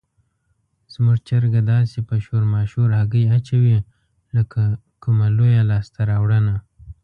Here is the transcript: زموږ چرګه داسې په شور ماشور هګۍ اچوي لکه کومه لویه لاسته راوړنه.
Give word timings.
زموږ 0.93 1.17
چرګه 1.27 1.61
داسې 1.73 1.97
په 2.07 2.15
شور 2.25 2.43
ماشور 2.53 2.89
هګۍ 2.99 3.25
اچوي 3.37 3.77
لکه 4.35 4.61
کومه 5.03 5.27
لویه 5.37 5.61
لاسته 5.71 5.99
راوړنه. 6.11 6.55